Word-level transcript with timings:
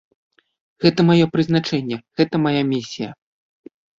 Гэта 0.85 0.99
маё 1.09 1.25
прызначэнне, 1.35 1.97
гэта 2.21 2.35
мая 2.45 2.63
місія. 2.73 3.09